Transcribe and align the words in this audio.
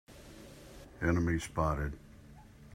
Enemy 1.03 1.37
spotted! 1.37 1.93